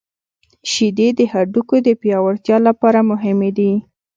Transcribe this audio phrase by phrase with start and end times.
[0.71, 3.71] •شیدې د هډوکو د پیاوړتیا لپاره مهمې دي.